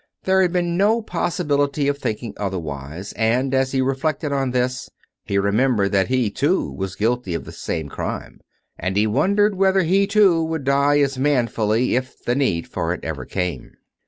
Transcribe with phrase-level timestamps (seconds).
[0.23, 4.89] There had been no possibility of thinking otherwise; and, as he reflected on this,
[5.25, 8.39] he remembered that he, too, was guilty of the same crime;...
[8.79, 13.01] and he wondered whether he, too, would die as manfully, if the need for it
[13.05, 13.73] ever came.